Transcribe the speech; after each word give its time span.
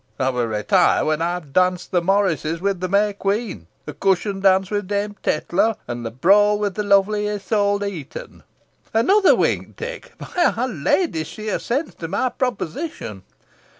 I 0.17 0.31
will 0.31 0.47
retire 0.47 1.05
when 1.05 1.21
I 1.21 1.33
have 1.33 1.53
danced 1.53 1.91
the 1.91 2.01
Morisco 2.01 2.57
with 2.57 2.79
the 2.79 2.89
May 2.89 3.13
Queen 3.13 3.67
the 3.85 3.93
Cushion 3.93 4.39
Dance 4.39 4.71
with 4.71 4.87
Dame 4.87 5.15
Tetlow 5.21 5.75
and 5.87 6.03
the 6.03 6.09
Brawl 6.09 6.57
with 6.57 6.73
the 6.73 6.81
lovely 6.81 7.27
Isole 7.29 7.77
de 7.79 7.87
Heton. 7.91 8.41
Another 8.95 9.35
wink, 9.35 9.75
Dick. 9.75 10.13
By 10.17 10.53
our 10.57 10.67
Lady! 10.67 11.23
she 11.23 11.49
assents 11.49 11.93
to 11.93 12.07
my 12.07 12.29
proposition. 12.29 13.21